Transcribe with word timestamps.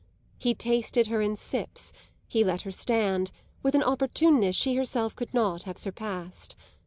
He 0.39 0.55
tasted 0.55 1.05
her 1.09 1.21
in 1.21 1.35
sips, 1.35 1.93
he 2.27 2.43
let 2.43 2.61
her 2.63 2.71
stand, 2.71 3.29
with 3.61 3.75
an 3.75 3.83
opportuneness 3.83 4.55
she 4.55 4.73
herself 4.73 5.15
could 5.15 5.31
not 5.31 5.61
have 5.65 5.77
surpassed. 5.77 6.55